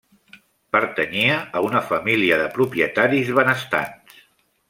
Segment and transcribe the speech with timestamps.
[0.75, 4.25] Pertanyia a una família de propietaris benestants.